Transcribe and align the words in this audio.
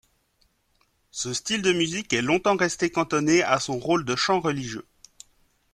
Ce 1.11 1.31
style 1.31 1.61
de 1.61 1.73
musique 1.73 2.11
est 2.13 2.23
longtemps 2.23 2.57
resté 2.57 2.89
cantonné 2.89 3.43
à 3.43 3.59
son 3.59 3.77
rôle 3.77 4.03
de 4.03 4.15
chant 4.15 4.39
religieux. 4.39 4.87